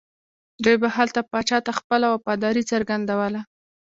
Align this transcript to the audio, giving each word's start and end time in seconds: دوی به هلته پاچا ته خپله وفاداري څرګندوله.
دوی 0.63 0.75
به 0.81 0.89
هلته 0.97 1.19
پاچا 1.31 1.57
ته 1.65 1.71
خپله 1.79 2.07
وفاداري 2.13 2.63
څرګندوله. 2.71 3.41